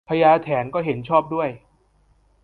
[0.09, 1.49] พญาแถนก็เห็นชอบด้วย